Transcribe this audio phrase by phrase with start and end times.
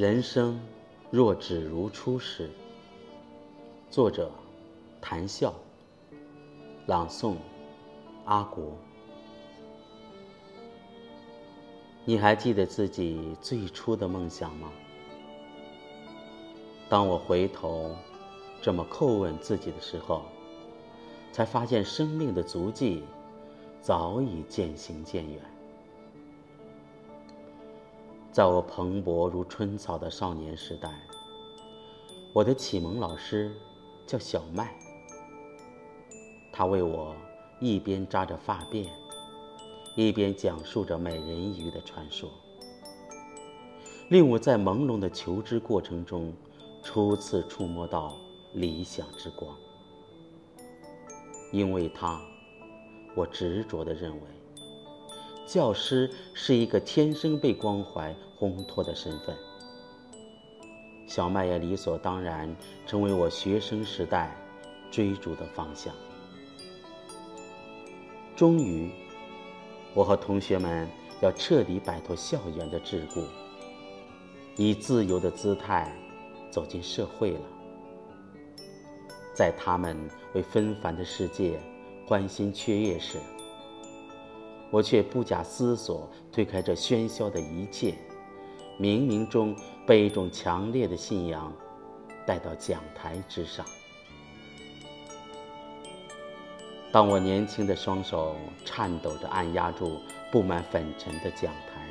[0.00, 0.58] 人生
[1.10, 2.48] 若只如初时。
[3.90, 4.30] 作者：
[4.98, 5.52] 谈笑。
[6.86, 7.34] 朗诵：
[8.24, 8.78] 阿国。
[12.06, 14.72] 你还记得自己最初的梦想吗？
[16.88, 17.94] 当我回头
[18.62, 20.22] 这么叩问自己的时候，
[21.30, 23.04] 才发现生命的足迹
[23.82, 25.42] 早已渐行渐远。
[28.32, 30.88] 在我蓬勃如春草的少年时代，
[32.32, 33.52] 我的启蒙老师
[34.06, 34.72] 叫小麦。
[36.52, 37.12] 他为我
[37.58, 38.86] 一边扎着发辫，
[39.96, 42.30] 一边讲述着美人鱼的传说，
[44.10, 46.32] 令我在朦胧的求知过程中，
[46.84, 48.14] 初次触摸到
[48.54, 49.56] 理想之光。
[51.50, 52.20] 因为他，
[53.16, 54.39] 我执着地认为。
[55.46, 59.36] 教师是一个天生被关怀烘托的身份，
[61.06, 62.54] 小麦也理所当然
[62.86, 64.36] 成为我学生时代
[64.90, 65.92] 追逐的方向。
[68.36, 68.90] 终于，
[69.92, 70.88] 我和同学们
[71.20, 73.24] 要彻底摆脱校园的桎梏，
[74.56, 75.92] 以自由的姿态
[76.50, 77.40] 走进社会了。
[79.34, 79.96] 在他们
[80.32, 81.58] 为纷繁的世界
[82.06, 83.18] 欢欣雀跃时，
[84.70, 87.94] 我却不假思索推开这喧嚣的一切，
[88.78, 89.54] 冥冥中
[89.86, 91.52] 被一种强烈的信仰
[92.24, 93.66] 带到讲台之上。
[96.92, 99.98] 当我年轻的双手颤抖着按压住
[100.32, 101.86] 布满粉尘的讲台，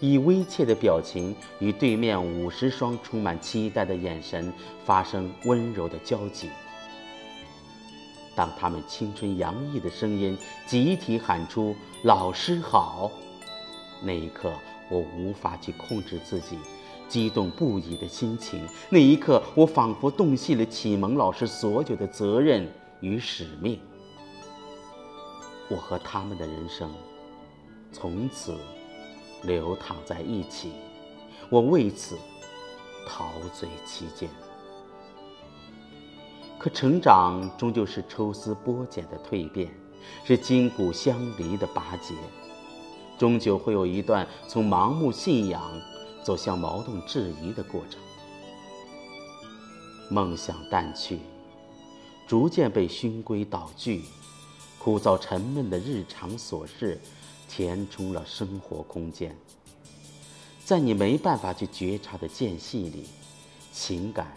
[0.00, 4.52] 以微怯的表情与对面五十双充满期待的眼神
[4.84, 6.48] 发生温柔的交集。
[8.34, 13.10] 当他们青春洋溢的声音集体喊出“老师好”，
[14.02, 14.52] 那一刻，
[14.88, 16.58] 我无法去控制自己
[17.08, 18.66] 激动不已的心情。
[18.88, 22.66] 那一刻，我仿佛洞悉了启蒙老师所有的责任
[23.00, 23.78] 与使命。
[25.68, 26.90] 我和他们的人生
[27.92, 28.56] 从此
[29.42, 30.72] 流淌在一起，
[31.48, 32.18] 我为此
[33.06, 34.28] 陶醉其间。
[36.62, 39.68] 可成长终究是抽丝剥茧的蜕变，
[40.24, 42.14] 是筋骨相离的拔节，
[43.18, 45.60] 终究会有一段从盲目信仰
[46.22, 48.00] 走向矛盾质疑的过程。
[50.08, 51.18] 梦想淡去，
[52.28, 54.04] 逐渐被循规蹈矩、
[54.78, 57.00] 枯燥沉闷的日常琐事
[57.48, 59.36] 填充了生活空间。
[60.64, 63.06] 在你没办法去觉察的间隙里，
[63.72, 64.32] 情感。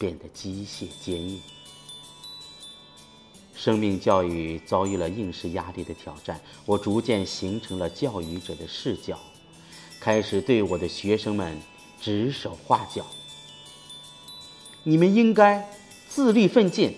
[0.00, 1.38] 变得机械坚硬。
[3.54, 9.20] 生命教育遭遇了应试压力的挑战，我逐渐形成了教育者的视角，
[10.00, 11.60] 开始对我的学生们
[12.00, 13.04] 指手画脚。
[14.84, 15.70] 你们应该
[16.08, 16.96] 自律奋进，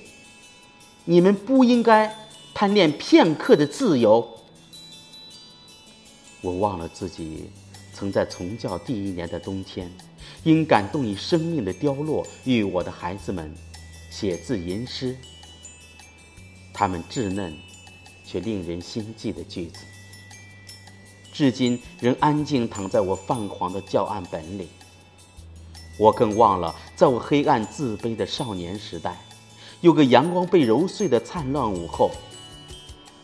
[1.04, 2.16] 你们不应该
[2.54, 4.38] 贪恋片刻的自由。
[6.40, 7.50] 我忘了自己
[7.92, 9.90] 曾在从教第一年的冬天。
[10.44, 13.52] 因感动于生命的凋落，与我的孩子们
[14.10, 15.16] 写字吟诗。
[16.72, 17.56] 他们稚嫩
[18.24, 19.84] 却令人心悸的句子，
[21.32, 24.68] 至今仍安静躺在我泛黄的教案本里。
[25.96, 29.16] 我更忘了，在我黑暗自卑的少年时代，
[29.80, 32.10] 有个阳光被揉碎的灿烂午后，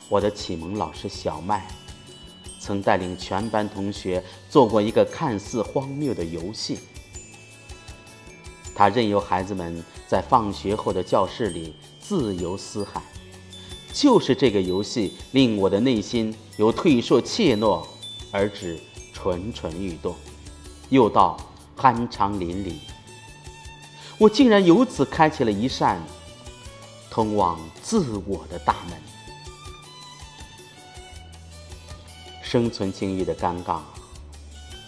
[0.09, 1.67] 我的启蒙老师小麦
[2.69, 6.79] 曾带领全班同学做过一个看似荒谬的游戏。
[8.75, 13.03] 他任由孩子们在放学后的教室里自由嘶喊，
[13.95, 17.83] 就是这个游戏令我的内心由退缩怯懦
[18.31, 18.79] 而至
[19.15, 20.15] 蠢蠢欲动，
[20.91, 21.39] 又到
[21.75, 22.75] 酣畅淋漓。
[24.19, 25.99] 我竟然由此开启了一扇
[27.11, 29.18] 通往自我的大门。
[32.51, 33.81] 生存境遇的尴尬，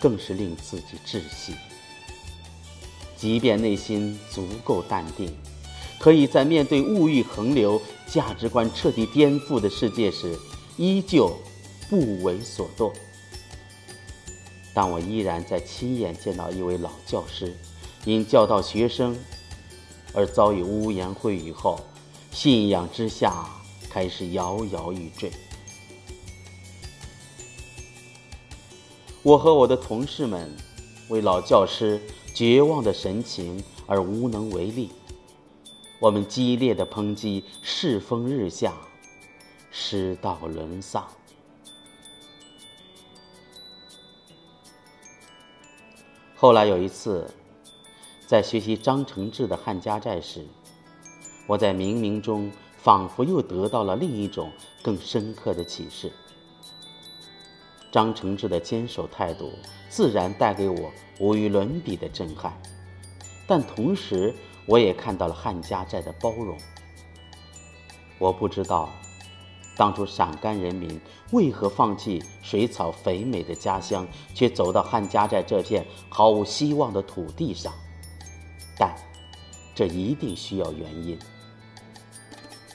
[0.00, 1.54] 更是令自己窒息。
[3.14, 5.30] 即便内心足够淡定，
[5.98, 10.38] 可以在面对物欲横流、价值观彻底颠覆的世界时，
[10.78, 11.36] 依旧
[11.90, 12.90] 不为所动。
[14.72, 17.54] 但我依然在亲眼见到一位老教师，
[18.06, 19.14] 因教导学生
[20.14, 21.78] 而遭遇污言秽语后，
[22.32, 23.44] 信仰之下
[23.90, 25.30] 开始摇摇欲坠。
[29.22, 30.50] 我和我的同事们
[31.08, 32.00] 为老教师。
[32.32, 34.88] 绝望的神情而无能为力，
[35.98, 38.72] 我们激烈的抨击世风日下，
[39.70, 41.06] 师道沦丧。
[46.36, 47.28] 后来有一次，
[48.28, 50.46] 在学习张承志的《汉家寨》时，
[51.48, 54.52] 我在冥冥中仿佛又得到了另一种
[54.82, 56.10] 更深刻的启示。
[57.90, 59.52] 张承志的坚守态度，
[59.88, 62.52] 自然带给我无与伦比的震撼，
[63.46, 64.32] 但同时，
[64.66, 66.56] 我也看到了汉家寨的包容。
[68.18, 68.88] 我不知道，
[69.76, 71.00] 当初陕甘人民
[71.32, 77.72] 为何放弃水草肥美的家乡，却走到汉家寨这片毫无希望的土地上，
[78.78, 78.94] 但
[79.74, 81.18] 这一定需要原因。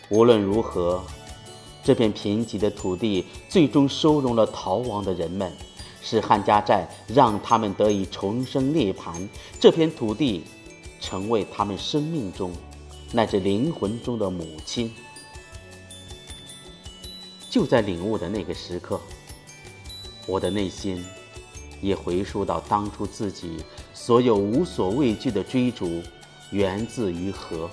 [0.09, 1.01] 无论如何。
[1.85, 5.51] 这片贫瘠的土地最终收容了逃亡的人们，
[6.01, 9.13] 使汉家寨让他们得以重生涅槃。
[9.59, 10.43] 这片土地
[10.99, 12.51] 成为他们生命中
[13.11, 14.91] 乃至灵魂中的母亲。
[17.51, 18.99] 就在领悟的那个时刻，
[20.25, 21.05] 我的内心
[21.81, 26.01] 也回溯到当初自己所有无所畏惧的追逐，
[26.49, 27.69] 源自于何？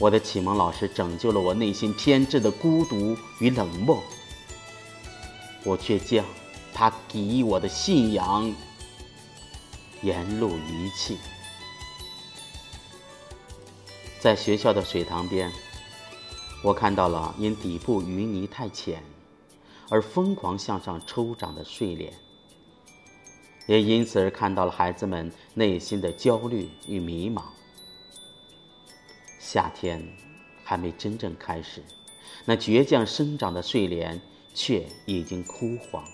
[0.00, 4.02] 我的启蒙老师拯救了我内心偏执的孤独与冷漠，
[5.62, 6.24] 我却将
[6.72, 8.50] 他给予我的信仰
[10.00, 11.18] 沿路遗弃。
[14.18, 15.52] 在学校的水塘边，
[16.64, 19.02] 我看到了因底部淤泥太浅
[19.90, 22.10] 而疯狂向上抽长的睡莲，
[23.66, 27.42] 也因此而看到了孩子们内心的焦虑与迷茫。
[29.52, 30.00] 夏天
[30.62, 31.82] 还没真正开始，
[32.44, 34.20] 那倔强生长的睡莲
[34.54, 36.04] 却已经枯黄。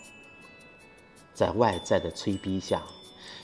[1.35, 2.83] 在外在的催逼下，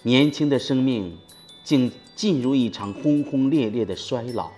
[0.03, 1.19] 年轻的生命
[1.63, 4.51] 竟进入一场轰轰烈烈的衰老。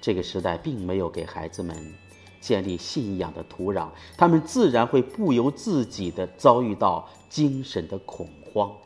[0.00, 1.94] 这个时代并没有给孩子们
[2.40, 8.76] 建立信仰的土壤，他们自然会不由自己的遭遇到精神的恐慌。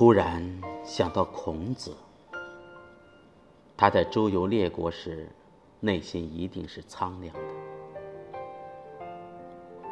[0.00, 0.42] 突然
[0.82, 1.94] 想到孔子，
[3.76, 5.28] 他在周游列国时，
[5.78, 9.04] 内心一定是苍凉的。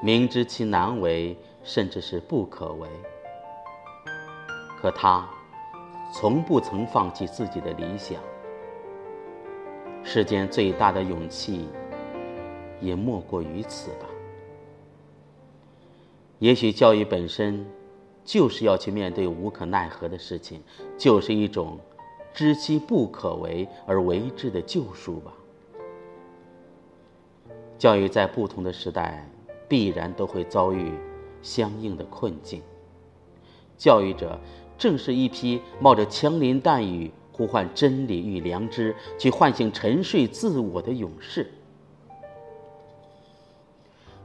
[0.03, 2.89] 明知其难为，甚至是不可为，
[4.81, 5.29] 可他
[6.15, 8.19] 从不曾放弃自己的理想。
[10.03, 11.69] 世间最大的勇气，
[12.81, 14.07] 也莫过于此吧。
[16.39, 17.63] 也许教育本身。
[18.29, 20.61] 就是要去面对无可奈何的事情，
[20.99, 21.79] 就是一种
[22.35, 25.33] 知其不可为而为之的救赎吧。
[27.79, 29.27] 教育在不同的时代，
[29.67, 30.93] 必然都会遭遇
[31.41, 32.61] 相应的困境。
[33.79, 34.39] 教育者
[34.77, 41.51] 正是一批冒着枪林弹雨呼唤真理与良知，去唤醒沉睡自我的勇士。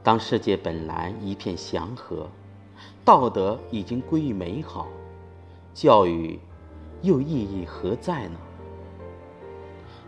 [0.02, 2.28] 当世界本来一片祥和。
[3.04, 4.88] 道德已经归于美好，
[5.74, 6.38] 教育
[7.02, 8.38] 又意义何在呢？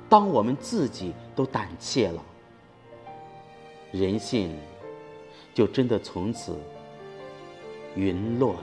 [0.08, 2.22] 当我们自己都胆怯了，
[3.92, 4.56] 人性
[5.52, 6.56] 就真的从此
[7.96, 8.60] 陨落了。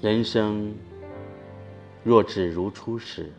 [0.00, 0.74] 人生
[2.02, 3.30] 若只如初时，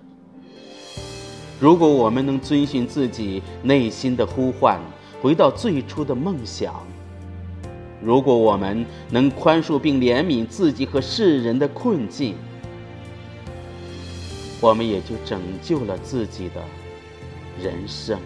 [1.59, 4.79] 如果我们能遵循自己内心的呼唤，
[5.21, 6.75] 回到最初的梦想。
[8.03, 12.35] 如果我们能宽恕并怜悯自己和世人的困境，
[14.59, 16.63] 我们也就拯救了自己的
[17.61, 18.19] 人生。